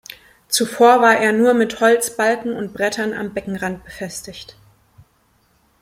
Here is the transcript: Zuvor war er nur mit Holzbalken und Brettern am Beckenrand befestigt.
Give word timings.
Zuvor 0.47 1.03
war 1.03 1.19
er 1.19 1.31
nur 1.31 1.53
mit 1.53 1.79
Holzbalken 1.79 2.53
und 2.55 2.73
Brettern 2.73 3.13
am 3.13 3.35
Beckenrand 3.35 3.83
befestigt. 3.83 4.57